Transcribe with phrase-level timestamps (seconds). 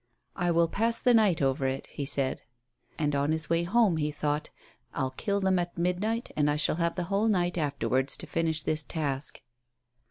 [0.35, 2.41] "I will pass the night over it," he said.
[2.97, 4.49] And on his way home he thought,"
[4.95, 8.63] I'll kill them at midnight, and I shall have the whole night afterwards to finish
[8.63, 9.43] this task."